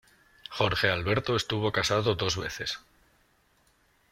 Jorge 0.49 0.89
Alberto 0.89 1.35
estuvo 1.35 1.71
casado 1.71 2.15
dos 2.15 2.35
veces. 2.35 2.79